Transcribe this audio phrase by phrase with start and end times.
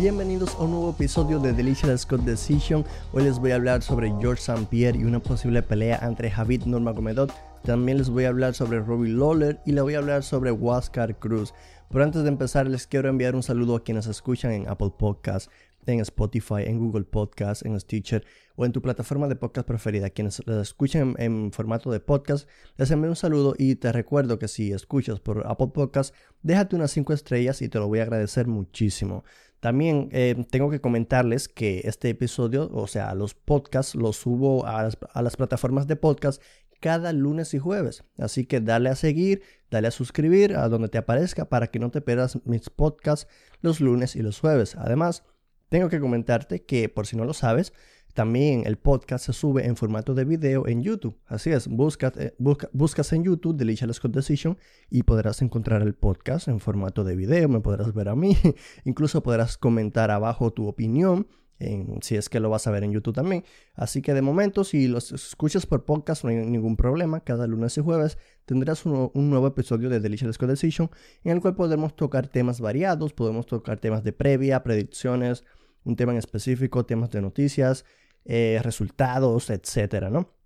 [0.00, 2.86] Bienvenidos a un nuevo episodio de Delicious Scott Decision.
[3.12, 4.66] Hoy les voy a hablar sobre George St.
[4.70, 7.30] Pierre y una posible pelea entre Javid Nurmagomedov.
[7.64, 11.18] También les voy a hablar sobre Robbie Lawler y les voy a hablar sobre Huáscar
[11.18, 11.52] Cruz.
[11.90, 15.50] Pero antes de empezar, les quiero enviar un saludo a quienes escuchan en Apple Podcasts,
[15.84, 18.24] en Spotify, en Google Podcasts, en Stitcher
[18.56, 20.08] o en tu plataforma de podcast preferida.
[20.08, 22.48] Quienes la escuchen en, formato de podcast,
[22.78, 26.90] les envío un saludo y te recuerdo que si escuchas por Apple Podcasts, déjate unas
[26.90, 29.24] 5 estrellas y te lo voy a agradecer muchísimo.
[29.60, 34.82] También eh, tengo que comentarles que este episodio, o sea, los podcasts, los subo a
[34.82, 36.42] las, a las plataformas de podcast
[36.80, 38.04] cada lunes y jueves.
[38.18, 41.90] Así que dale a seguir, dale a suscribir a donde te aparezca para que no
[41.90, 44.74] te pierdas mis podcasts los lunes y los jueves.
[44.76, 45.22] Además,
[45.68, 47.72] tengo que comentarte que, por si no lo sabes,
[48.14, 51.16] también el podcast se sube en formato de video en YouTube.
[51.26, 52.34] Así es, busca, eh,
[52.72, 54.58] buscas en YouTube Delicious Scott Decision
[54.90, 57.48] y podrás encontrar el podcast en formato de video.
[57.48, 58.36] Me podrás ver a mí.
[58.84, 61.26] Incluso podrás comentar abajo tu opinión.
[62.00, 63.44] Si es que lo vas a ver en YouTube también.
[63.74, 67.20] Así que de momento, si los escuchas por podcast, no hay ningún problema.
[67.20, 70.90] Cada lunes y jueves tendrás un, un nuevo episodio de Delicious Scott Decision
[71.22, 73.12] en el cual podemos tocar temas variados.
[73.12, 75.44] Podemos tocar temas de previa, predicciones,
[75.84, 77.84] un tema en específico, temas de noticias,
[78.24, 80.40] eh, resultados, etcétera, ¿no?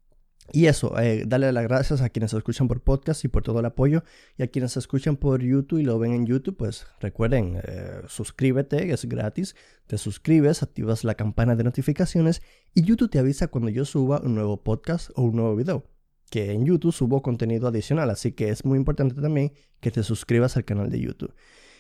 [0.53, 3.67] Y eso, eh, darle las gracias a quienes escuchan por podcast y por todo el
[3.67, 4.05] apoyo.
[4.37, 8.93] Y a quienes escuchan por YouTube y lo ven en YouTube, pues recuerden, eh, suscríbete,
[8.93, 9.57] es gratis.
[9.87, 12.43] Te suscribes, activas la campana de notificaciones
[12.75, 15.87] y YouTube te avisa cuando yo suba un nuevo podcast o un nuevo video.
[16.31, 20.57] Que en YouTube subo contenido adicional, así que es muy importante también que te suscribas
[20.57, 21.35] al canal de YouTube.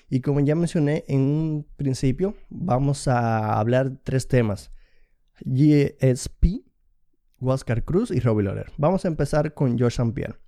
[0.08, 4.70] Y como ya mencioné en un principio, vamos a hablar tres temas.
[5.40, 6.64] GSP,
[7.40, 8.72] Huáscar Cruz y Robbie Lawler.
[8.76, 10.12] Vamos a empezar con George St.
[10.12, 10.38] Pierre.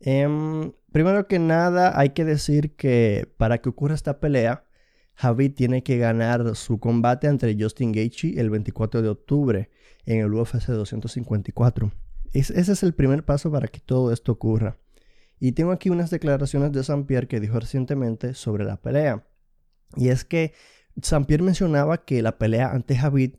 [0.00, 4.64] Em, primero que nada, hay que decir que para que ocurra esta pelea,
[5.14, 9.70] Javi tiene que ganar su combate entre Justin Gaethje el 24 de octubre
[10.06, 11.92] en el UFC 254.
[12.32, 14.78] ese es el primer paso para que todo esto ocurra.
[15.38, 17.04] Y tengo aquí unas declaraciones de St.
[17.04, 19.26] Pierre que dijo recientemente sobre la pelea.
[19.96, 20.52] Y es que
[20.96, 21.24] St.
[21.26, 23.34] Pierre mencionaba que la pelea ante Javid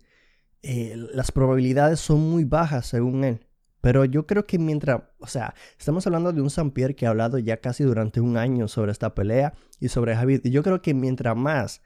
[0.64, 3.48] eh, las probabilidades son muy bajas según él.
[3.82, 7.40] Pero yo creo que mientras, o sea, estamos hablando de un Pierre que ha hablado
[7.40, 10.42] ya casi durante un año sobre esta pelea y sobre Javid.
[10.46, 11.82] Y yo creo que mientras más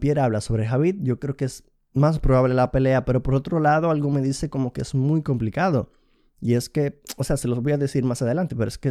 [0.00, 1.64] Pierre habla sobre Javid, yo creo que es
[1.94, 3.06] más probable la pelea.
[3.06, 5.92] Pero por otro lado, algo me dice como que es muy complicado.
[6.40, 8.90] Y es que, o sea, se los voy a decir más adelante, pero es que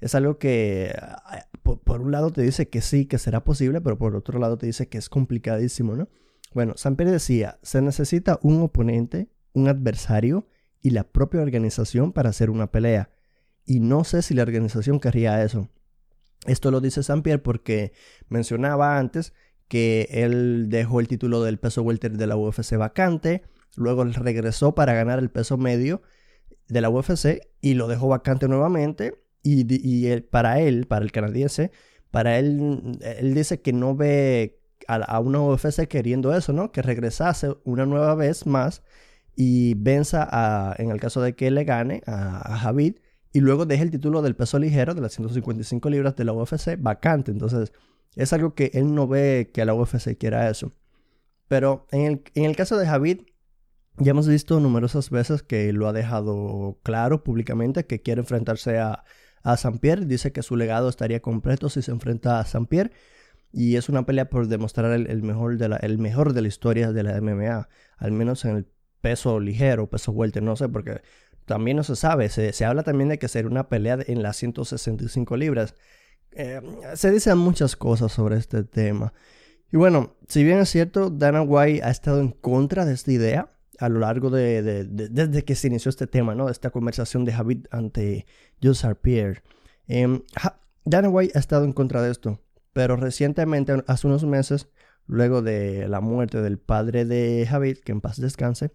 [0.00, 3.80] es, algo que ah, por, por, un lado te dice que sí, que será posible,
[3.80, 6.08] pero por otro lado te dice que es complicadísimo, ¿no?
[6.54, 10.46] Bueno, Samper decía, se necesita un oponente, un adversario
[10.82, 13.10] y la propia organización para hacer una pelea.
[13.64, 15.68] Y no sé si la organización querría eso.
[16.46, 17.92] Esto lo dice Sampier porque
[18.28, 19.32] mencionaba antes
[19.68, 23.42] que él dejó el título del peso welter de la UFC vacante,
[23.76, 26.02] luego regresó para ganar el peso medio
[26.68, 29.22] de la UFC y lo dejó vacante nuevamente.
[29.44, 31.70] Y, y para él, para el canadiense,
[32.10, 36.72] para él, él dice que no ve a, una UFC queriendo eso, ¿no?
[36.72, 38.82] Que regresase una nueva vez más
[39.36, 42.96] y venza a, en el caso de que le gane a, a Javid
[43.32, 46.76] y luego deje el título del peso ligero de las 155 libras de la UFC
[46.78, 47.30] vacante.
[47.30, 47.72] Entonces,
[48.14, 50.72] es algo que él no ve que la UFC quiera eso.
[51.48, 53.20] Pero en el, en el caso de Javid,
[53.98, 59.04] ya hemos visto numerosas veces que lo ha dejado claro públicamente que quiere enfrentarse a,
[59.42, 60.06] a Pierre.
[60.06, 62.92] Dice que su legado estaría completo si se enfrenta a San Pierre.
[63.52, 66.92] Y es una pelea por demostrar el, mejor de la, el mejor de la historia
[66.92, 67.68] de la MMA,
[67.98, 68.66] al menos en el
[69.00, 71.02] peso ligero, peso welter, no sé, porque
[71.44, 72.28] también no se sabe.
[72.30, 75.74] Se, habla también de que sería una pelea en las 165 libras.
[76.30, 76.62] Eh,
[76.94, 79.12] se dicen muchas cosas sobre este tema.
[79.70, 83.50] Y bueno, si bien es cierto, Dana White ha estado en contra de esta idea
[83.78, 86.48] a lo largo de, desde que se inició este tema, ¿no?
[86.48, 88.26] Esta conversación de Javid ante
[88.62, 89.42] Joseph Pierre.
[89.88, 90.22] Em,
[90.84, 92.38] Dana White ha estado en contra de esto.
[92.72, 94.68] Pero recientemente, hace unos meses,
[95.06, 98.72] luego de la muerte del padre de Javid, que en paz descanse,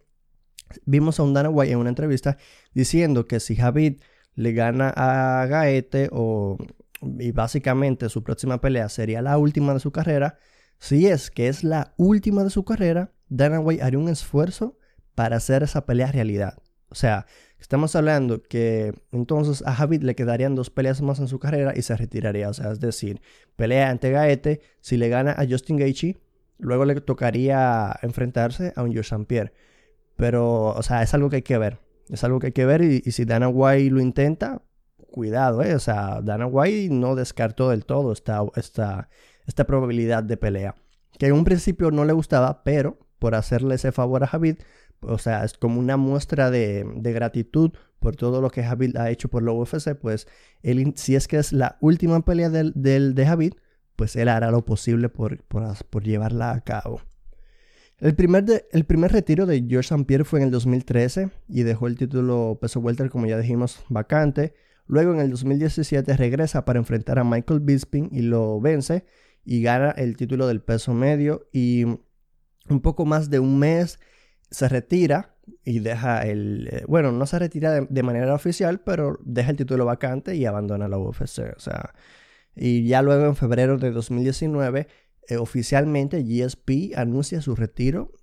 [0.85, 2.37] vimos a un Dana en una entrevista
[2.73, 4.01] diciendo que si Javid
[4.35, 6.57] le gana a Gaete o
[7.01, 10.37] y básicamente su próxima pelea sería la última de su carrera,
[10.79, 14.77] si es que es la última de su carrera, Dana White haría un esfuerzo
[15.15, 16.57] para hacer esa pelea realidad.
[16.89, 17.25] O sea,
[17.59, 21.81] Estamos hablando que entonces a Javid le quedarían dos peleas más en su carrera y
[21.81, 22.49] se retiraría.
[22.49, 23.21] O sea, es decir,
[23.55, 26.17] pelea ante Gaete, si le gana a Justin Gaethje,
[26.59, 29.25] luego le tocaría enfrentarse a un St.
[29.25, 29.53] Pierre.
[30.15, 31.79] Pero, o sea, es algo que hay que ver.
[32.09, 34.61] Es algo que hay que ver y, si Dana White lo intenta,
[35.11, 35.75] cuidado, ¿eh?
[35.75, 39.09] O sea, Dana White no descartó del todo esta, esta,
[39.45, 40.75] esta probabilidad de pelea.
[41.19, 44.57] que en un principio no le gustaba, pero por hacerle ese favor a Javid,
[45.01, 49.29] o sea, es como una muestra de, gratitud por todo lo que Javid ha hecho
[49.29, 50.27] por la UFC, pues
[50.63, 53.53] él, si es que es la última pelea del, de Javid,
[53.95, 57.01] pues él hará lo posible por, por, llevarla a cabo.
[57.99, 60.05] El primer, el primer retiro de George St.
[60.05, 64.53] Pierre fue en el 2013 y dejó el título peso welter, como ya dijimos, vacante.
[64.85, 69.05] Luego en el 2017 regresa para enfrentar a Michael Bisping y lo vence
[69.43, 71.85] y gana el título del peso medio y
[72.69, 73.99] un poco más de un mes
[74.49, 76.69] se retira y deja el...
[76.71, 80.87] Eh, bueno, no se retira de, manera oficial, pero deja el título vacante y abandona
[80.87, 81.53] la UFC.
[81.55, 81.93] O sea,
[82.55, 84.87] y ya luego en febrero de 2019,
[85.27, 88.13] eh, oficialmente GSP anuncia su retiro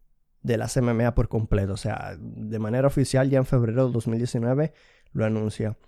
[0.43, 1.73] de la MMA por completo.
[1.73, 4.73] O sea, de manera oficial ya en febrero de 2019
[5.13, 5.79] lo anuncia.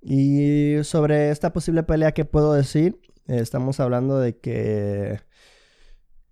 [0.00, 3.00] Y sobre esta posible pelea, ¿qué puedo decir?
[3.26, 5.18] estamos hablando de que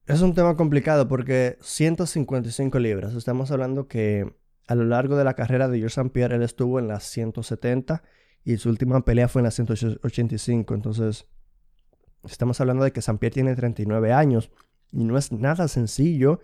[0.07, 3.15] es un tema complicado porque 155 libras.
[3.15, 4.35] Estamos hablando que
[4.67, 6.11] a lo largo de la carrera de George St.
[6.11, 8.03] Pierre él estuvo en las 170
[8.45, 10.75] y su última pelea fue en las 185.
[10.75, 11.27] Entonces,
[12.25, 13.19] estamos hablando de que St.
[13.19, 14.51] Pierre tiene 39 años
[14.93, 16.41] y no es nada sencillo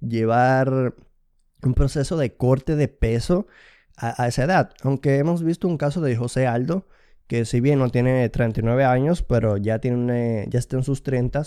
[0.00, 0.94] llevar
[1.62, 3.46] un proceso de corte de peso
[3.96, 4.72] a, esa edad.
[4.82, 6.86] Aunque hemos visto un caso de José Aldo
[7.26, 11.42] que si bien no tiene 39 años, pero ya tiene ya está en sus 30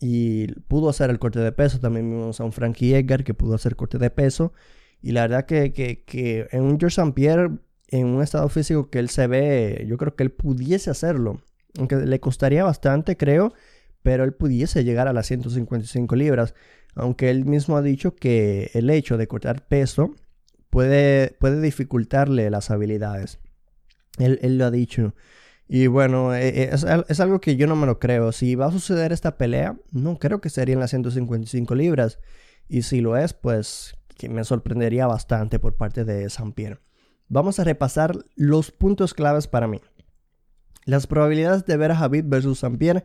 [0.00, 1.80] y pudo hacer el corte de peso.
[1.80, 4.52] También vimos a un Frankie Edgar que pudo hacer corte de peso.
[5.02, 7.12] Y la verdad que, que, en un George St.
[7.12, 7.50] Pierre,
[7.88, 11.40] en un estado físico que él se ve, yo creo que él pudiese hacerlo.
[11.78, 13.52] Aunque le costaría bastante, creo,
[14.02, 16.54] pero él pudiese llegar a las 155 libras.
[16.94, 20.14] Aunque él mismo ha dicho que el hecho de cortar peso
[20.70, 23.38] puede, puede dificultarle las habilidades.
[24.18, 25.14] Él, él lo ha dicho.
[25.68, 28.32] Y bueno, eh, eh, es, algo que yo no me lo creo.
[28.32, 32.18] Si va a suceder esta pelea, no creo que sería en las 155 libras.
[32.68, 36.80] Y si lo es, pues que me sorprendería bastante por parte de San Pierre.
[37.28, 39.80] Vamos a repasar los puntos claves para mí.
[40.86, 43.04] Las probabilidades de ver a Javid versus San Pierre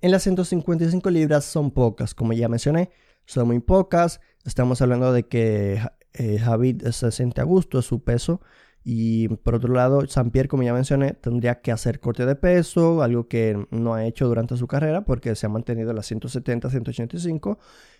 [0.00, 2.90] en las 155 libras son pocas, como ya mencioné,
[3.26, 4.20] son muy pocas.
[4.44, 5.80] Estamos hablando de que
[6.14, 8.40] eh, Javid se siente a gusto, es su peso.
[8.82, 13.28] Y por otro lado, Pierre, como ya mencioné, tendría que hacer corte de peso, algo
[13.28, 17.58] que no ha hecho durante su carrera porque se ha mantenido en las 170, 185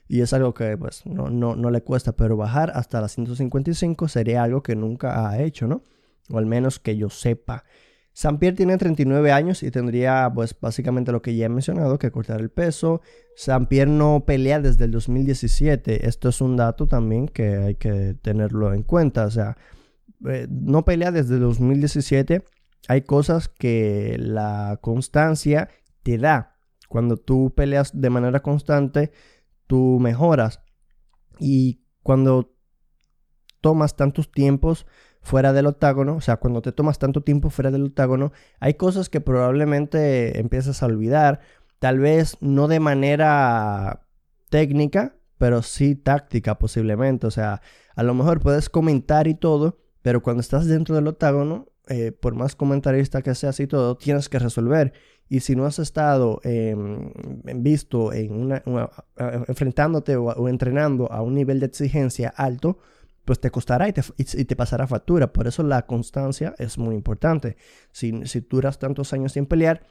[0.08, 4.08] y es algo que pues no, no, no le cuesta, pero bajar hasta las 155
[4.08, 5.82] sería algo que nunca ha hecho, ¿no?
[6.30, 7.64] O al menos que yo sepa.
[8.38, 12.40] Pierre tiene 39 años y tendría pues básicamente lo que ya he mencionado, que cortar
[12.40, 13.02] el peso.
[13.68, 16.06] Pierre no pelea desde el 2017.
[16.06, 19.24] Esto es un dato también que hay que tenerlo en cuenta.
[19.24, 19.56] O sea,
[20.28, 22.44] eh, no pelea desde 2017,
[22.88, 25.68] hay cosas que la constancia
[26.02, 26.56] te da.
[26.88, 29.12] Cuando tú peleas de manera constante,
[29.66, 30.60] tú mejoras.
[31.38, 32.56] Y cuando
[33.60, 34.86] tomas tantos tiempos
[35.22, 39.08] fuera del octágono, o sea, cuando te tomas tanto tiempo fuera del octágono, hay cosas
[39.08, 41.40] que probablemente empiezas a olvidar,
[41.78, 44.06] tal vez no de manera
[44.48, 47.62] técnica, pero sí táctica posiblemente, o sea,
[47.94, 52.34] a lo mejor puedes comentar y todo, pero cuando estás dentro del octágono, eh, por
[52.34, 54.92] más comentarista que seas y todo, tienes que resolver.
[55.28, 57.12] Y si no has estado em,
[57.56, 58.62] visto en una,
[59.48, 62.78] enfrentándote o, entrenando a un nivel de exigencia alto,
[63.24, 65.32] pues te costará y te, pasará factura.
[65.32, 67.56] Por eso la constancia es muy importante.
[67.92, 69.82] Si, si duras tantos años sin pelear,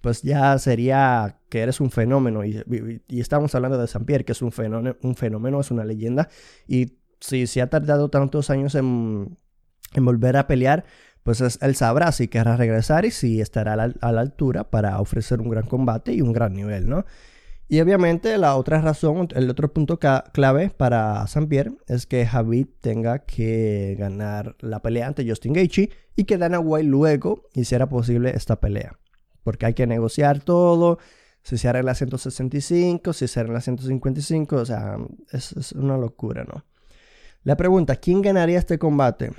[0.00, 2.44] pues ya sería que eres un fenómeno.
[2.44, 2.62] Y,
[3.08, 6.28] estamos hablando de San Pierre, que es un fenómeno, un fenómeno, es una leyenda.
[6.66, 9.38] Y si, si ha tardado tantos años en,
[9.94, 10.84] en volver a pelear,
[11.24, 15.48] pues él sabrá si querrá regresar y si estará a la, altura para ofrecer un
[15.48, 17.06] gran combate y un gran nivel, ¿no?
[17.66, 22.66] Y obviamente la otra razón, el otro punto clave para San Pierre es que Javid
[22.82, 28.32] tenga que ganar la pelea ante Justin Gaethje y que Dana White luego hiciera posible
[28.36, 28.98] esta pelea.
[29.42, 30.98] Porque hay que negociar todo,
[31.42, 34.98] si se hará en la 165, si se hará en la 155, o sea,
[35.32, 36.66] es, es una locura, ¿no?
[37.44, 39.32] La pregunta, ¿quién ganaría este combate?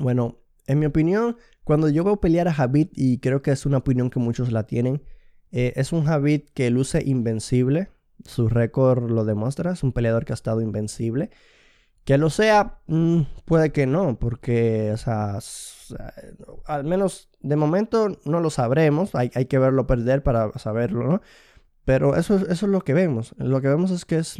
[0.00, 3.78] Bueno, en mi opinión, cuando yo veo pelear a Javid, y creo que es una
[3.78, 5.02] opinión que muchos la tienen,
[5.52, 7.90] eh, es un Javid que luce invencible.
[8.24, 9.72] Su récord lo demuestra.
[9.72, 11.30] Es un peleador que ha estado invencible.
[12.04, 15.38] Que lo sea, mm, puede que no, porque, o sea,
[16.66, 19.14] al menos de momento no lo sabremos.
[19.14, 21.22] Hay, que verlo perder para saberlo, ¿no?
[21.84, 23.34] Pero eso, eso es lo que vemos.
[23.38, 24.38] Lo que vemos es que es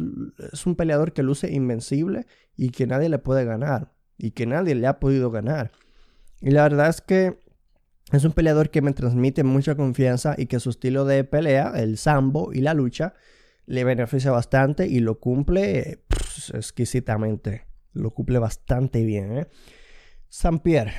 [0.65, 2.25] un peleador que luce invencible
[2.57, 3.91] y que nadie le puede ganar
[4.21, 5.71] y que nadie le ha podido ganar.
[6.41, 7.39] Y la verdad es que
[8.11, 11.97] es un peleador que me transmite mucha confianza y que su estilo de pelea, el
[11.97, 13.13] sambo y la lucha,
[13.65, 16.03] le beneficia bastante y lo cumple
[16.53, 17.65] exquisitamente.
[17.93, 19.39] Lo cumple bastante bien.
[19.39, 19.47] ¿eh?
[20.61, 20.93] Pierre.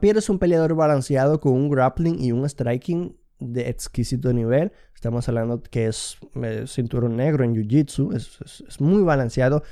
[0.00, 4.72] Pierre es un peleador balanceado con un grappling y un striking de exquisito nivel.
[4.94, 8.14] Estamos hablando que es eh, cinturón negro en Jiu-Jitsu.
[8.14, 9.62] Es, muy balanceado.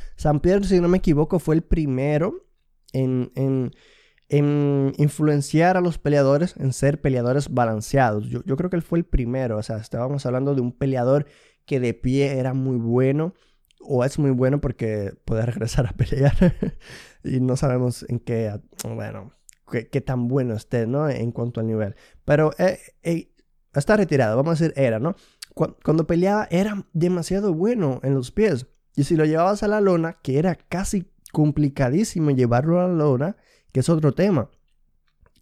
[0.43, 2.52] Pierre, si no me equivoco, fue el primero
[2.93, 3.73] en, en,
[4.97, 8.29] influenciar a los peleadores en ser peleadores balanceados.
[8.29, 9.59] Yo, yo creo que él fue el primero.
[9.59, 11.27] O sea, estábamos hablando de un peleador
[11.67, 13.35] que de pie era muy bueno
[13.81, 16.35] o es muy bueno porque puede regresar a pelear
[17.25, 19.33] y no sabemos en qué, bueno,
[19.71, 21.09] qué, tan bueno esté, ¿no?
[21.09, 21.95] En cuanto al nivel.
[22.25, 23.33] Pero eh, eh,
[23.75, 25.17] está retirado, vamos a decir, era, ¿no?
[25.55, 28.67] Cuando, peleaba era demasiado bueno en los pies.
[28.97, 33.37] Y si lo llevabas a la lona, que era casi complicadísimo llevarlo a la lona,
[33.73, 34.51] que es otro tema.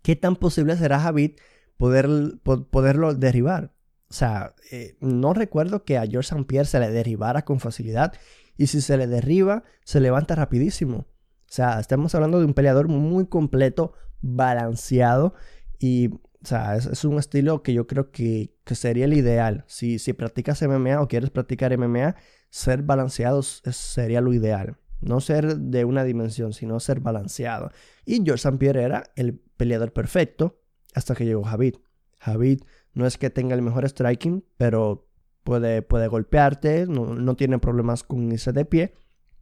[0.03, 1.33] ¿Qué tan posible será Javid
[1.77, 2.09] poder,
[2.43, 3.75] poderlo derribar?
[4.09, 6.45] O sea, eh, no recuerdo que a George St.
[6.45, 8.13] Pierre se le derribara con facilidad.
[8.57, 10.99] Y si se le derriba, se levanta rapidísimo.
[10.99, 15.35] O sea, estamos hablando de un peleador muy completo, balanceado.
[15.79, 19.65] Y, o sea, es, un estilo que yo creo que, sería el ideal.
[19.69, 22.17] Si, si practicas MMA o quieres practicar MMA,
[22.51, 24.80] ser balanceado sería lo ideal.
[25.01, 27.71] No ser de una dimensión, sino ser balanceado.
[28.05, 28.59] Y George St.
[28.59, 30.61] Pierre era el peleador perfecto
[30.95, 31.77] hasta que llegó Javid.
[32.21, 35.09] Javid no es que tenga el mejor striking, pero
[35.43, 38.95] puede, puede golpearte, no, tiene problemas con irse de pie.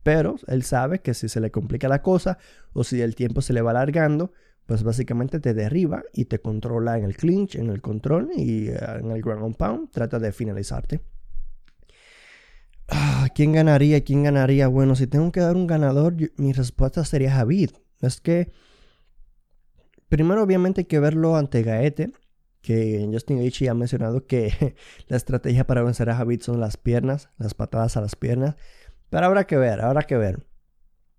[0.03, 2.39] Pero él sabe que si se le complica la cosa
[2.73, 4.33] o si el tiempo se le va alargando,
[4.67, 8.79] pues básicamente te derriba y te controla en el clinch, en el control y eh,
[9.01, 9.91] en el ground pound.
[9.91, 11.01] Trata de finalizarte.
[12.89, 14.03] Ah, ¿Quién ganaría?
[14.03, 14.69] ¿Quién ganaría?
[14.69, 17.71] Bueno, si tengo que dar un ganador, mi respuesta sería Javid.
[18.01, 18.53] Es que
[20.09, 22.13] primero obviamente hay que verlo ante Gaete
[22.61, 24.77] que Justin Gaethje ha mencionado que
[25.09, 28.57] la estrategia para vencer a Javid son las piernas, las patadas a las piernas.
[29.11, 30.47] Pero habrá que ver, habrá que ver.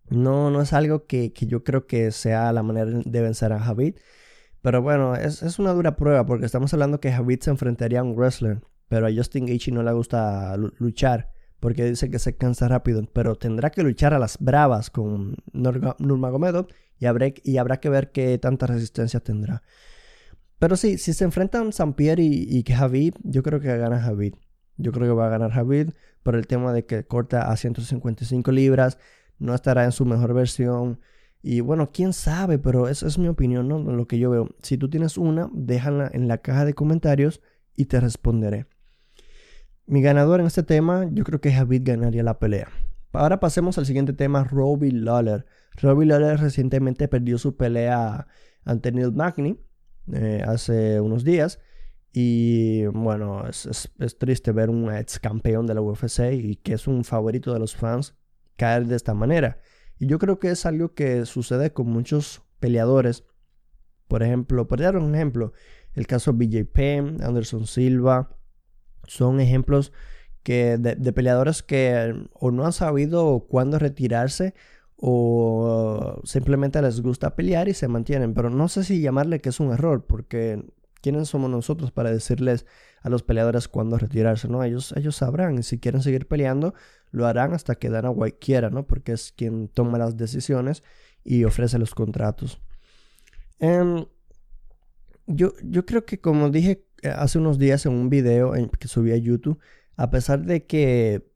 [0.10, 3.96] No, no es algo que, yo creo que sea la manera de vencer a Javid.
[4.62, 8.16] Pero bueno, es, una dura prueba porque estamos hablando que Javid se enfrentaría a un
[8.16, 8.62] wrestler.
[8.88, 13.04] Pero a Justin Gaethje no le gusta luchar porque dice que se cansa rápido.
[13.14, 16.68] Pero tendrá que luchar a las bravas con Nurmagomedov
[17.00, 17.06] y
[17.44, 19.64] y habrá que ver qué tanta resistencia tendrá.
[20.60, 24.36] Pero sí, si se enfrentan Sampier y, y Javid, yo creo que gana Javid.
[24.78, 25.90] Yo creo que va a ganar Javid
[26.24, 28.98] por el tema de que corta a 155 libras,
[29.38, 31.00] no estará en su mejor versión.
[31.42, 33.80] Y bueno, quién sabe, pero eso es mi opinión, ¿no?
[33.80, 34.50] Lo que yo veo.
[34.62, 37.42] Si tú tienes una, déjala en la caja de comentarios
[37.76, 38.68] y te responderé.
[39.90, 42.70] Mi ganador en este tema, yo creo que Javid ganaría la pelea.
[43.12, 45.48] Ahora pasemos al siguiente tema, Robbie Lawler.
[45.82, 48.28] Robbie Lawler recientemente perdió su pelea
[48.66, 49.60] ante Neil Magny
[50.14, 51.60] eh, hace unos días.
[52.14, 57.04] Y bueno, es, triste ver un ex campeón de la UFC y que es un
[57.04, 58.14] favorito de los fans
[58.58, 59.58] caer de esta manera.
[59.98, 63.24] Y yo creo que es algo que sucede con muchos peleadores.
[64.08, 65.52] Por ejemplo, por dar un ejemplo,
[65.96, 68.39] el caso BJ Penn, Anderson Silva,
[69.10, 69.92] son ejemplos
[70.44, 74.54] que de, peleadores que o no han sabido cuándo retirarse
[74.96, 78.34] o simplemente les gusta pelear y se mantienen.
[78.34, 80.64] Pero no sé si llamarle que es un error, porque
[81.02, 82.66] ¿quiénes somos nosotros para decirles
[83.02, 84.48] a los peleadores cuándo retirarse?
[84.48, 84.64] ¿no?
[84.64, 86.74] Ellos, ellos sabrán si quieren seguir peleando,
[87.12, 88.86] lo harán hasta que Dana White quiera, ¿no?
[88.86, 90.84] Porque es quien toma las decisiones
[91.24, 92.62] y ofrece los contratos.
[93.60, 94.06] Em,
[95.28, 99.18] yo, yo creo que como dije hace unos días en un video que subí a
[99.18, 99.60] YouTube,
[99.96, 101.30] a pesar de que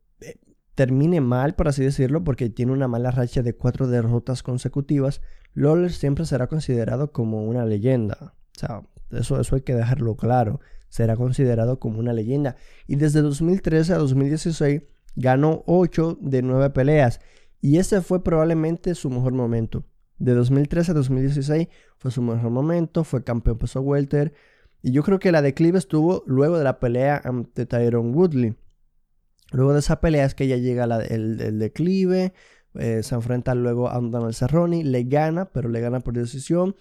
[0.75, 5.22] termine mal, por así decirlo, porque tiene una mala racha de cuatro derrotas consecutivas,
[5.53, 8.34] Lawler siempre será considerado como una leyenda.
[8.55, 10.60] O sea, eso, eso hay que dejarlo claro.
[10.89, 12.55] Será considerado como una leyenda.
[12.88, 14.82] Y desde 2013 a 2016
[15.15, 17.20] ganó 8 de 9 peleas.
[17.62, 19.86] Y ese fue probablemente su mejor momento.
[20.17, 21.67] De 2013 a 2016
[21.98, 23.03] fue su mejor momento.
[23.03, 24.34] Fue campeón peso welter.
[24.84, 28.56] Y yo creo que la declive estuvo luego de la pelea ante Tyrone Woodley.
[29.54, 32.34] Luego de esa pelea es que ya llega el, declive,
[32.74, 36.75] eh, se enfrenta luego a Donald Cerrone, le gana, pero le gana por decisión.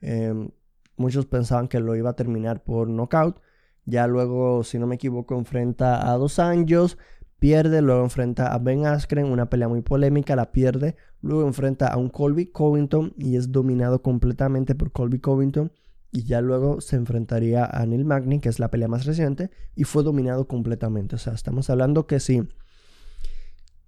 [0.00, 0.50] Em,
[0.96, 3.40] muchos pensaban que lo iba a terminar por knockout.
[3.86, 6.96] Ya luego, si no me equivoco, enfrenta a Dos Anjos,
[7.40, 10.94] pierde, luego enfrenta a Ben Askren, una pelea muy polémica, la pierde.
[11.22, 15.72] Luego enfrenta a un Colby Covington y es dominado completamente por Colby Covington
[16.10, 19.84] y ya luego se enfrentaría a Neil Magny, que es la pelea más reciente, y
[19.84, 21.16] fue dominado completamente.
[21.16, 22.48] O sea, estamos hablando que sí.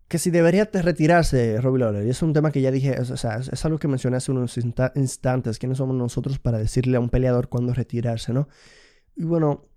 [0.08, 3.36] Que si debería retirarse Robbie Lawler, y es un tema que ya dije, o sea,
[3.36, 7.48] es, algo que mencioné hace unos instantes, quiénes somos nosotros para decirle a un peleador
[7.48, 8.48] cuándo retirarse, ¿no?
[9.16, 9.69] Y bueno,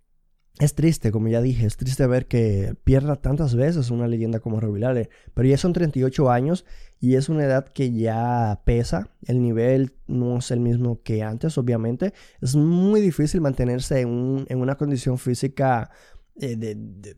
[0.60, 4.60] es triste, como ya dije, es triste ver que pierda tantas veces una leyenda como
[4.60, 6.63] Robbie pero ya son 38 años
[7.00, 11.57] y es una edad que ya pesa, el nivel no es el mismo que antes,
[11.57, 15.89] obviamente, es muy difícil mantenerse en, una condición física
[16.39, 17.17] eh, de,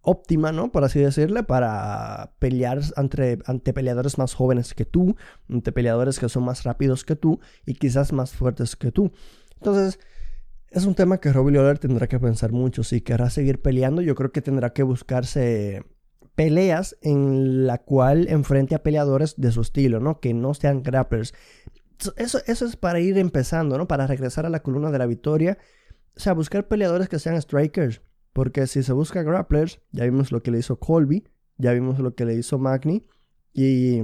[0.00, 0.70] óptima, ¿no?
[0.70, 5.16] Por así decirle, para pelear ante, ante peleadores más jóvenes que tú,
[5.50, 9.10] ante peleadores que son más rápidos que tú y quizás más fuertes que tú.
[9.56, 9.98] Entonces,
[10.70, 12.84] es un tema que Robbie Lawler tendrá que pensar mucho.
[12.84, 15.84] Si querrá seguir peleando, yo creo que tendrá que buscarse
[16.34, 20.20] peleas en la cual enfrente a peleadores de su estilo, ¿no?
[20.20, 21.34] Que no sean grapplers.
[22.16, 23.88] Eso, eso es para ir empezando, ¿no?
[23.88, 25.58] Para regresar a la columna de la victoria.
[26.16, 28.02] O sea, buscar peleadores que sean strikers.
[28.32, 32.14] Porque si se busca grapplers, ya vimos lo que le hizo Colby, ya vimos lo
[32.14, 33.06] que le hizo Magni
[33.54, 34.02] y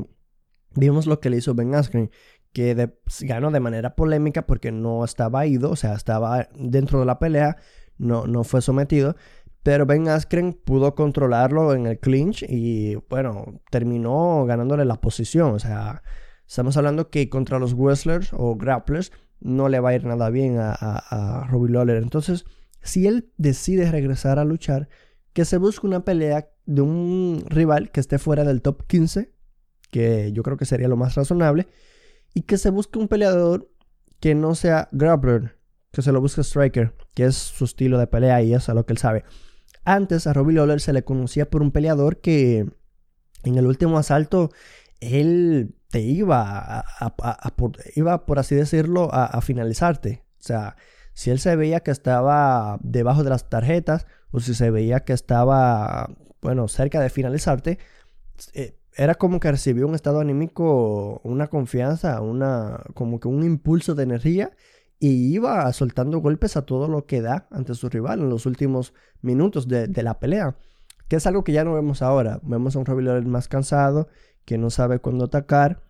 [0.74, 2.10] vimos lo que le hizo Ben Askren
[2.52, 2.90] que
[3.20, 7.56] ganó de manera polémica porque no estaba ido, o sea, estaba dentro de la pelea,
[7.98, 9.16] no, no fue sometido.
[9.62, 15.54] Pero Ben Askren pudo controlarlo en el clinch y bueno, terminó ganándole la posición.
[15.54, 16.02] O sea,
[16.46, 20.58] estamos hablando que contra los wrestlers o grapplers no le va a ir nada bien
[20.58, 22.02] a, a, Robbie Lawler.
[22.02, 22.44] Entonces,
[22.82, 24.88] si él decide regresar a luchar,
[25.32, 29.32] que se busque una pelea de un rival que esté fuera del top 15,
[29.90, 31.68] que yo creo que sería lo más razonable
[32.34, 33.70] y que se busque un peleador
[34.20, 35.58] que no sea grappler,
[35.90, 38.86] que se lo busque striker, que es su estilo de pelea y es a lo
[38.86, 39.24] que él sabe.
[39.84, 42.66] Antes a Robbie Lawler se le conocía por un peleador que
[43.42, 44.50] en el último asalto
[45.00, 50.24] él te iba a, por, iba por así decirlo a, finalizarte.
[50.38, 50.76] O sea,
[51.12, 55.12] si él se veía que estaba debajo de las tarjetas o si se veía que
[55.12, 56.08] estaba,
[56.40, 57.78] bueno, cerca de finalizarte,
[58.54, 63.94] eh, era como que recibió un estado anímico, una confianza, una, como que un impulso
[63.94, 64.52] de energía
[64.98, 68.94] y iba soltando golpes a todo lo que da ante su rival en los últimos
[69.20, 70.56] minutos de, la pelea,
[71.08, 72.40] que es algo que ya no vemos ahora.
[72.44, 74.08] Vemos a un Robbie más cansado,
[74.44, 75.82] que no sabe cuándo atacar.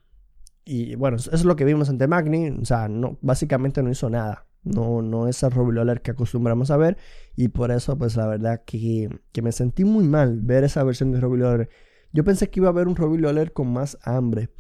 [0.65, 2.51] Y bueno, es lo que vimos ante Magni.
[2.51, 4.47] O sea, no, básicamente no hizo nada.
[4.65, 6.97] No, no es el Robbie que acostumbramos a ver.
[7.37, 11.13] Y por eso, pues la verdad que, que me sentí muy mal ver esa versión
[11.13, 11.69] de Robbie
[12.13, 14.51] yo pensé que iba a haber un Robbie Lawler con más hambre.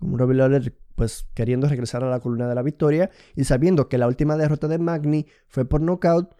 [0.00, 3.98] Un Robbie Lawler, pues queriendo regresar a la columna de la victoria y sabiendo que
[3.98, 6.34] la última derrota de Magni fue por knockout.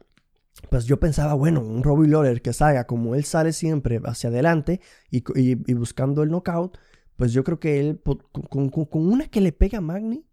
[0.70, 4.80] Pues yo pensaba, bueno, un Robbie Lawler que salga como él sale siempre hacia adelante
[5.10, 6.76] y, buscando el knockout,
[7.14, 10.24] pues yo creo que él, con, una que le pega a Magni,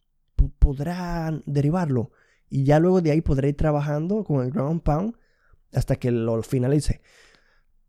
[0.57, 2.11] podrá derivarlo.
[2.49, 5.15] Y ya luego de ahí podrá ir trabajando con el ground pound
[5.73, 7.01] hasta que lo finalice.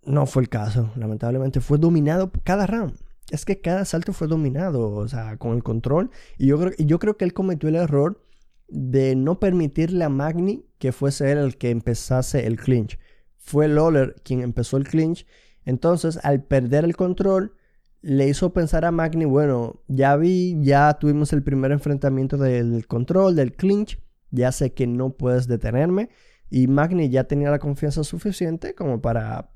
[0.06, 1.60] No fue el caso, lamentablemente.
[1.60, 2.94] Fue dominado cada round.
[3.30, 6.10] Es que cada salto fue dominado, o sea, con el control.
[6.38, 8.22] Y yo creo, yo creo que él cometió el error
[8.68, 12.98] de no permitirle a Magni que fuese él el que empezase el clinch.
[13.36, 15.26] Fue Lawler quien empezó el clinch.
[15.64, 17.54] Entonces, al perder el control,
[18.00, 23.34] le hizo pensar a Magni, bueno, ya vi, ya tuvimos el primer enfrentamiento del control,
[23.34, 24.00] del clinch.
[24.30, 26.10] Ya sé que no puedes detenerme.
[26.48, 29.50] Y Magni ya tenía la confianza suficiente como para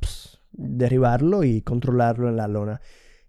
[0.53, 2.81] derribarlo y controlarlo en la lona.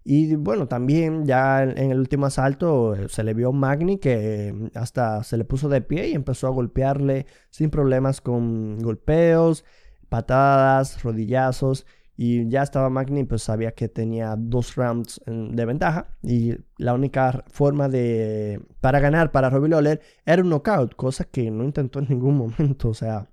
[0.04, 4.76] Y bueno, también ya en el último asalto eh, se le vio Magni que mm,
[4.76, 9.64] hasta se le puso de pie y empezó a golpearle sin problemas con golpeos,
[10.08, 11.86] patadas, rodillazos.
[12.16, 16.08] Y ya estaba Magni, pues sabía que tenía dos rounds de ventaja.
[16.22, 21.50] Y la única forma de para ganar para Robbie Lawler era un knockout, cosa que
[21.50, 22.90] no intentó en ningún momento.
[22.90, 23.28] O sea,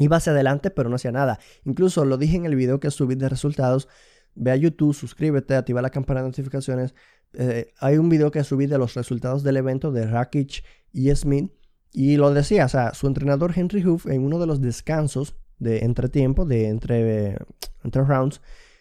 [0.00, 1.38] Iba hacia adelante, pero no hacía nada.
[1.64, 3.86] Incluso lo dije en el video que subí de resultados.
[4.34, 6.94] Ve a YouTube, suscríbete, activa la campana de notificaciones.
[7.34, 11.52] Eh, hay un video que subí de los resultados del evento de Rakic y Smith.
[11.92, 15.80] Y lo decía, o sea, su entrenador Henry Hoof en uno de los descansos de
[15.80, 17.36] entretiempo, de entre,
[17.84, 18.40] entre rounds,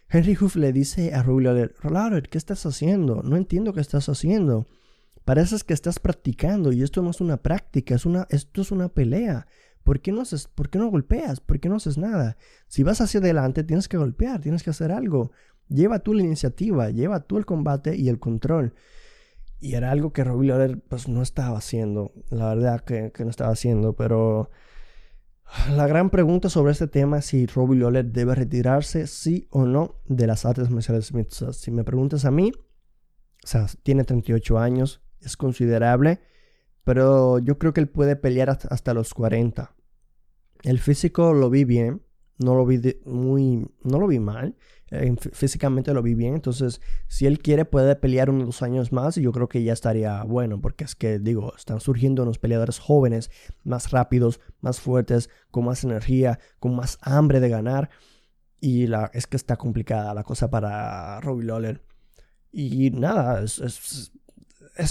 [0.09, 3.21] Henry Hoof le dice a Ruby Lawler, ¿qué estás haciendo?
[3.21, 4.67] No entiendo qué estás haciendo.
[5.23, 8.89] Pareces que estás practicando y esto no es una práctica, es una, esto es una
[8.89, 9.45] pelea.
[9.89, 11.39] ¿Por qué, no haces, ¿Por qué no golpeas?
[11.39, 12.37] ¿Por qué no haces nada?
[12.67, 15.31] Si vas hacia adelante, tienes que golpear, tienes que hacer algo.
[15.67, 18.75] Lleva tú la iniciativa, lleva tú el combate y el control.
[19.59, 22.13] Y era algo que Robbie Lawler pues no estaba haciendo.
[22.29, 23.93] La verdad que, no estaba haciendo.
[23.93, 24.51] Pero
[25.71, 29.95] la gran pregunta sobre este tema es si Robbie Lawler debe retirarse sí o no
[30.05, 31.57] de las artes marciales mixtas.
[31.57, 32.51] Si me preguntas a mí,
[33.43, 36.19] o sea, tiene 38 años, es considerable.
[36.83, 39.78] Pero yo creo que él puede pelear hasta, hasta los 40.
[40.63, 42.01] El físico lo vi bien.
[42.37, 44.55] no lo vi muy, no lo vi mal.
[44.91, 46.35] Eh, físicamente lo vi bien.
[46.35, 49.17] Entonces, si él quiere, puede pelear unos años más.
[49.17, 50.61] Y yo creo que ya estaría bueno.
[50.61, 53.29] Porque es que, digo, están surgiendo unos peleadores jóvenes,
[53.63, 57.89] más rápidos, más fuertes, con más energía, con más hambre de ganar.
[58.61, 61.83] Y la, es que está complicada la cosa para Robbie Lawler.
[62.51, 64.11] Y nada, es, es,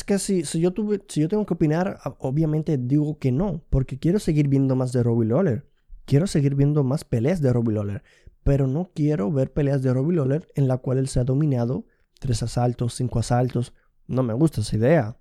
[0.05, 3.65] que si, yo tuve, si yo tengo que opinar, obviamente digo que no.
[3.71, 5.67] Porque quiero seguir viendo más de Robbie Lawler.
[6.05, 8.03] Quiero seguir viendo más peleas de Robbie Lawler,
[8.43, 11.85] pero no quiero ver peleas de Robbie Lawler en la cual él se ha dominado
[12.19, 13.75] tres asaltos, cinco asaltos.
[14.07, 15.19] No me gusta esa idea.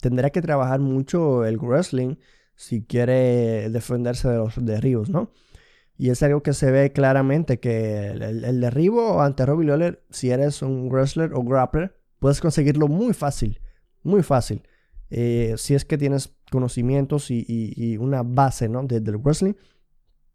[0.00, 2.16] Tendrá que trabajar mucho el wrestling
[2.56, 5.30] si quiere defenderse de los derribos, ¿no?
[5.96, 10.62] Y es algo que se ve claramente que el, derribo ante Robbie Lawler, si eres
[10.62, 13.60] un wrestler o grappler, puedes conseguirlo muy fácil,
[14.04, 14.62] muy fácil.
[15.10, 18.82] Eh, si es que tienes conocimientos y, una base ¿no?
[18.82, 19.54] del wrestling,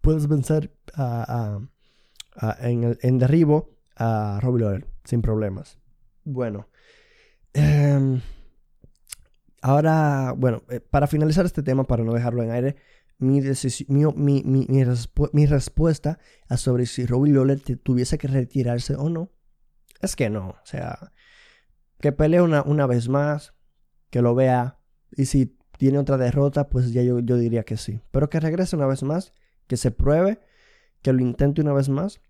[0.02, 0.72] puedes vencer
[2.62, 5.78] en, derribo a Robbie Lawler sin problemas.
[6.24, 6.68] Bueno,
[7.54, 8.22] em,
[9.62, 12.76] ahora, bueno, eh, para finalizar este tema, para no dejarlo en aire,
[13.18, 13.42] mi,
[14.16, 14.44] mi,
[15.34, 19.32] mi, respuesta a sobre si Robbie Lawler tuviese que retirarse o no,
[20.02, 20.50] es que no.
[20.50, 21.12] O sea,
[22.00, 23.54] que pelee una, una vez más,
[24.10, 24.80] que lo vea,
[25.12, 28.02] y si tiene otra derrota, pues ya yo, yo diría que sí.
[28.12, 29.34] Pero que regrese una vez más
[29.68, 30.40] que se pruebe,
[31.02, 32.22] que lo intente una vez más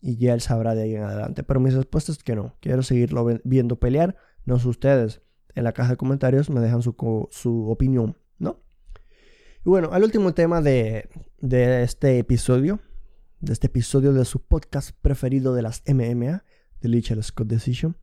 [0.00, 1.42] y ya él sabrá de ahí en adelante.
[1.42, 2.56] Pero mi respuesta es que no.
[2.60, 4.16] Quiero seguirlo viendo pelear.
[4.44, 5.22] No sé ustedes.
[5.54, 6.94] En la caja de comentarios me dejan su,
[7.30, 8.62] su opinión, ¿no?
[9.64, 11.08] Y bueno, al último tema de,
[11.40, 12.80] de este episodio,
[13.40, 16.44] de este episodio de su podcast preferido de las MMA,
[16.80, 17.96] de Lichel Scott Decision.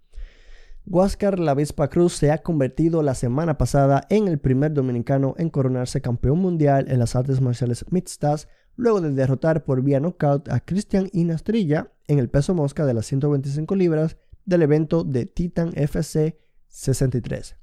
[0.87, 5.49] Huáscar La Vespa Cruz se ha convertido la semana pasada en el primer dominicano en
[5.49, 10.59] coronarse campeón mundial en las artes marciales mixtas luego de derrotar por vía knockout a
[10.59, 16.37] Cristian Inastrilla en el peso mosca de las 125 libras del evento de Titan FC
[16.67, 17.55] 63.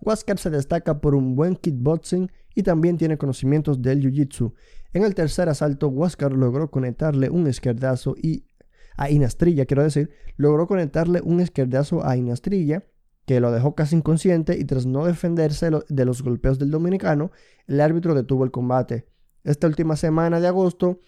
[0.00, 4.54] Huáscar se destaca por un buen kickboxing y también tiene conocimientos del jiu-jitsu.
[4.94, 8.46] En el tercer asalto, Huáscar logró conectarle un izquierdazo y
[8.96, 12.84] a Inastrilla, quiero decir, logró conectarle un izquierdazo a Inastrilla
[13.26, 17.30] que lo dejó casi inconsciente y tras no defenderse de los golpeos del dominicano,
[17.66, 19.06] el árbitro detuvo el combate
[19.44, 21.00] esta última semana de agosto,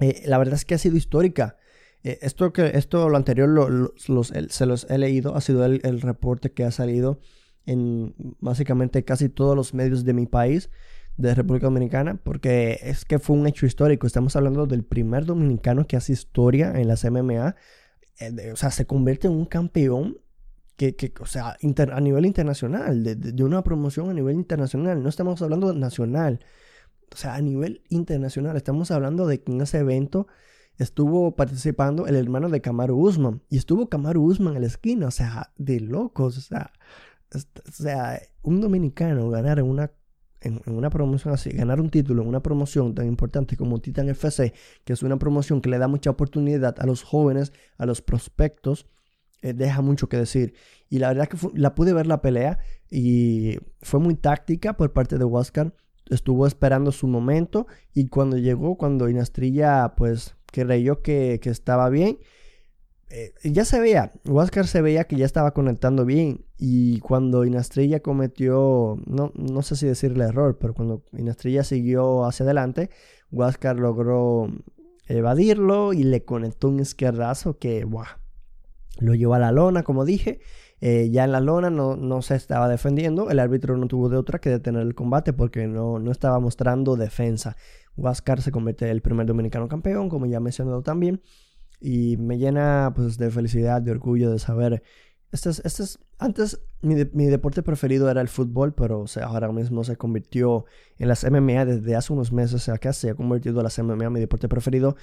[0.00, 1.56] eh, la verdad es que ha sido histórica.
[2.02, 6.64] Eh, esto, que, esto lo anterior se los he leído, ha sido el, reporte que
[6.64, 7.20] ha salido
[7.66, 10.70] en básicamente casi todos los medios de mi país,
[11.18, 14.06] de República Dominicana, porque es que fue un hecho histórico.
[14.06, 17.56] Estamos hablando del primer dominicano que hace historia en las MMA.
[18.20, 20.18] Eh, o sea, se convierte en un campeón
[20.76, 25.02] que, o sea, a nivel internacional, de, de, una promoción a nivel internacional.
[25.02, 26.38] No estamos hablando nacional
[27.12, 30.26] o sea, a nivel internacional, estamos hablando de que en ese evento
[30.76, 33.42] estuvo participando el hermano de Kamaru Usman.
[33.48, 36.38] Y estuvo Kamaru Usman en la esquina, o sea, de locos.
[36.38, 36.72] O sea,
[37.34, 39.90] o sea un dominicano ganar en una,
[40.40, 44.52] en, una promoción así, ganar un título en una promoción tan importante como Titan FC,
[44.84, 48.86] que es una promoción que le da mucha oportunidad a los jóvenes, a los prospectos,
[49.42, 50.54] eh, deja mucho que decir.
[50.88, 52.58] Y la verdad que la pude ver la pelea
[52.90, 55.74] y fue muy táctica por parte de Huáscar
[56.10, 62.18] estuvo esperando su momento y cuando llegó, cuando Inastrilla pues creyó que, que estaba bien,
[63.10, 68.00] eh, ya se veía, Huáscar se veía que ya estaba conectando bien y cuando Inastrilla
[68.00, 72.90] cometió, no, no sé si decirle error, pero cuando Inastrilla siguió hacia adelante,
[73.30, 74.48] Huáscar logró
[75.06, 77.86] evadirlo y le conectó un izquierdazo que,
[79.00, 80.40] lo llevó a la lona, como dije,
[80.80, 83.30] eh, ya en la lona no, se estaba defendiendo.
[83.30, 86.96] El árbitro no tuvo de otra que detener el combate porque no, no estaba mostrando
[86.96, 87.56] defensa.
[87.96, 91.20] Huáscar se convierte el primer dominicano campeón, como ya mencionado también.
[91.80, 94.82] Y me llena pues, de felicidad, de orgullo de saber.
[95.30, 99.84] Este es, este es, antes mi, mi, deporte preferido era el fútbol, pero ahora mismo
[99.84, 100.64] se convirtió
[100.96, 104.20] en las MMA desde hace unos meses acá, se ha convertido en las MMA mi
[104.20, 104.96] deporte preferido.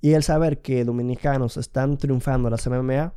[0.00, 3.14] Y el saber que dominicanos están triunfando en las MMA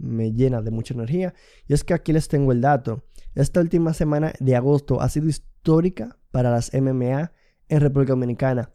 [0.00, 1.34] me llena de mucha energía.
[1.68, 3.04] Y es que aquí les tengo el dato.
[3.34, 7.32] Esta última semana de agosto ha sido histórica para las MMA
[7.68, 8.70] en República Dominicana.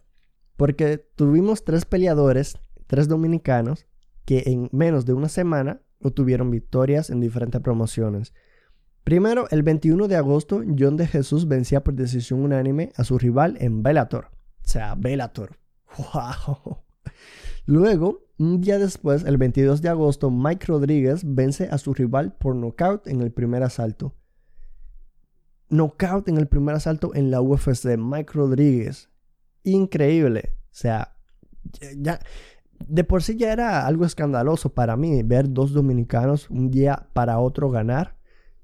[0.55, 3.87] Porque tuvimos tres peleadores, tres dominicanos,
[4.25, 8.33] que en menos de una semana obtuvieron victorias en diferentes promociones.
[9.03, 13.57] Primero, el 21 de agosto, John de Jesús vencía por decisión unánime a su rival
[13.59, 14.31] en Bellator.
[14.63, 15.57] O sea, Bellator.
[15.97, 16.79] ¡Wow!
[17.67, 22.55] Luego, un día después, el 22 de agosto, Mike Rodríguez vence a su rival por
[22.55, 24.15] nocaut en el primer asalto.
[25.69, 27.97] Knockout en el primer asalto en la UFC.
[27.97, 29.09] Mike Rodríguez.
[29.63, 30.53] Increíble.
[30.65, 31.17] O sea,
[31.97, 32.19] ya,
[32.87, 37.39] de por sí ya era algo escandaloso para mí ver dos dominicanos un día para
[37.39, 38.15] otro ganar.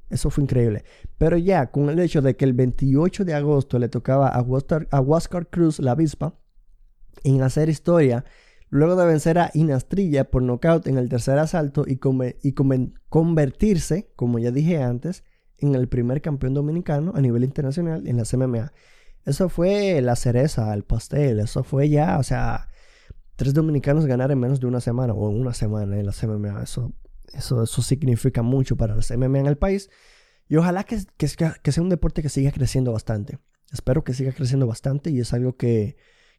[0.10, 0.84] Eso fue increíble.
[1.18, 5.48] Pero ya con el hecho de que el 28 de agosto le tocaba a Huáscar,
[5.50, 6.36] Cruz la avispa
[7.24, 8.26] en hacer historia,
[8.70, 12.00] luego de vencer a Inastrilla por nocaut en el tercer asalto y,
[12.42, 12.54] y
[13.10, 15.24] convertirse, como ya dije antes,
[15.58, 18.74] en el primer campeón dominicano a nivel internacional en la MMA.
[19.26, 22.68] Eso fue la cereza al pastel, eso fue ya, o sea,
[23.36, 26.64] tres dominicanos ganar en menos de una semana o en una semana en la MMA.
[26.64, 26.94] Eso,
[27.34, 29.90] eso, eso significa mucho para la MMA en el país.
[30.48, 33.40] Y ojalá que, que, sea un deporte que siga creciendo bastante.
[33.72, 35.96] Espero que siga creciendo bastante y es algo que,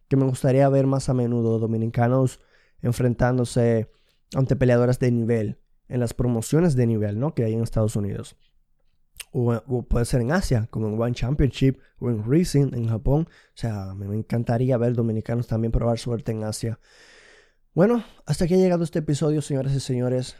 [0.09, 1.59] que me gustaría ver más a menudo.
[1.59, 2.40] Dominicanos
[2.83, 3.90] enfrentándose
[4.35, 7.35] ante peleadoras de nivel en las promociones de nivel ¿no?
[7.35, 8.37] que hay en Estados Unidos.
[9.30, 13.28] O, puede ser en Asia, como en One Championship o en Racing en Japón.
[13.30, 16.78] O sea, me encantaría ver dominicanos también probar suerte en Asia.
[17.74, 20.37] Bueno, hasta aquí ha llegado este episodio, señoras y señores.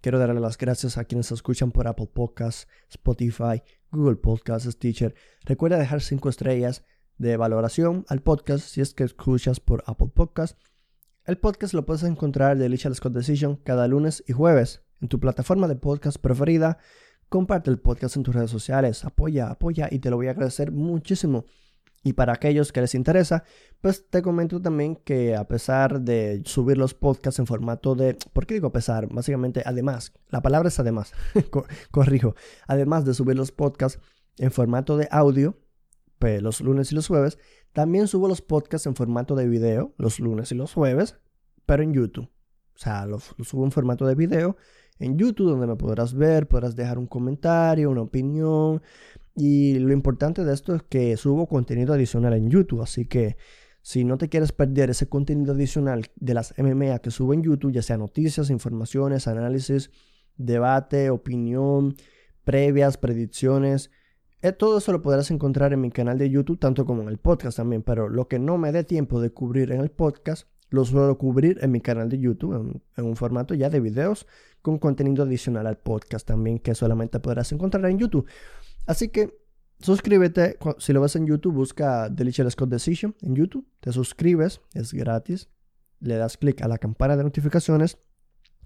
[0.00, 5.14] Quiero darle las gracias a quienes escuchan por Apple Podcasts, Spotify, Google Podcasts, Stitcher.
[5.44, 6.84] Recuerda dejar 5 estrellas
[7.18, 10.56] de valoración al podcast si es que escuchas por Apple Podcasts.
[11.24, 15.18] El podcast lo puedes encontrar de Alicia Scott Decision cada lunes y jueves en tu
[15.18, 16.78] plataforma de podcast preferida
[17.28, 20.72] comparte el podcast en tus redes sociales, apoya, apoya y te lo voy a agradecer
[20.72, 21.44] muchísimo.
[22.02, 23.42] Y para aquellos que les interesa,
[23.80, 28.16] pues te comento también que a pesar de subir los podcasts en formato de...
[28.32, 29.08] ¿Por qué digo a pesar?
[29.12, 31.12] Básicamente, además, la palabra es además,
[31.90, 32.36] corrijo,
[32.68, 34.00] además de subir los podcasts
[34.38, 35.58] en formato de audio,
[36.20, 37.38] pues, los lunes y los jueves,
[37.72, 41.18] también subo los podcasts en formato de video, los lunes y los jueves,
[41.66, 42.30] pero en YouTube.
[42.76, 44.56] O sea, los subo en formato de video
[44.98, 48.82] en YouTube, donde me podrás ver, podrás dejar un comentario, una opinión.
[49.34, 53.36] Y lo importante de esto es que subo contenido adicional en YouTube, así que
[53.82, 57.72] si no te quieres perder ese contenido adicional de las MMA que subo en YouTube,
[57.72, 59.90] ya sea noticias, informaciones, análisis,
[60.36, 61.94] debate, opinión,
[62.44, 63.90] previas, predicciones,
[64.42, 67.18] eh, todo eso lo podrás encontrar en mi canal de YouTube, tanto como en el
[67.18, 70.84] podcast también, pero lo que no me dé tiempo de cubrir en el podcast, lo
[70.84, 74.26] suelo cubrir en mi canal de YouTube, en, un formato ya de videos
[74.62, 78.28] con contenido adicional al podcast también que solamente podrás encontrar en YouTube.
[78.86, 79.38] Así que
[79.80, 84.92] suscríbete, si lo ves en YouTube, busca Delicious Scott Decision en YouTube, te suscribes, es
[84.92, 85.48] gratis,
[86.00, 87.98] le das clic a la campana de notificaciones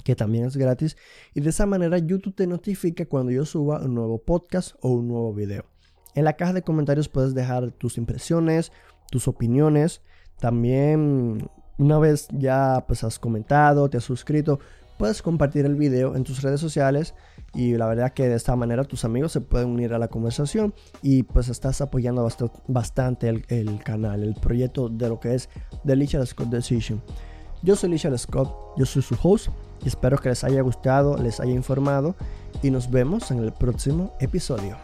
[0.05, 0.97] que también es gratis
[1.35, 5.09] y de esa manera YouTube te notifica cuando yo suba un nuevo podcast o un
[5.09, 5.67] nuevo video.
[6.15, 8.73] En la caja de comentarios puedes dejar tus impresiones,
[9.11, 10.03] tus opiniones,
[10.39, 11.51] también
[11.81, 14.61] una vez ya pues has comentado, te has suscrito,
[14.99, 17.15] puedes compartir el video en tus redes sociales
[17.55, 20.75] y la verdad que de esta manera tus amigos se pueden unir a la conversación
[21.03, 22.29] y pues estás apoyando
[22.69, 25.49] bastante el, canal, el proyecto de lo que es
[25.87, 27.03] The Lichard Scott Decision.
[27.63, 29.49] Yo soy Lichard Scott, yo soy su host
[29.83, 32.15] y espero que les haya gustado, les haya informado
[32.63, 34.77] y nos vemos en el próximo episodio.